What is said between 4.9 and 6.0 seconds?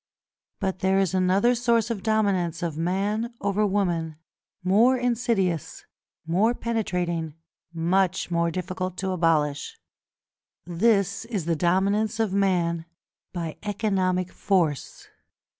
insidious,